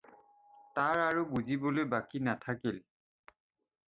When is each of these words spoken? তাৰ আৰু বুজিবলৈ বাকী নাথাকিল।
তাৰ 0.77 1.01
আৰু 1.01 1.25
বুজিবলৈ 1.33 1.85
বাকী 1.91 2.21
নাথাকিল। 2.29 2.81